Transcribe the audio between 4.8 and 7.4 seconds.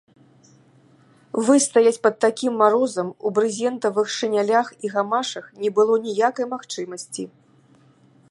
і гамашах не было ніякай магчымасці.